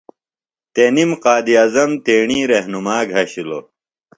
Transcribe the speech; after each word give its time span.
تنم 0.73 1.11
قائداعظم 1.23 1.91
تیݨی 2.05 2.39
رہنُما 2.51 2.97
گھشِلوۡ۔ 3.11 3.65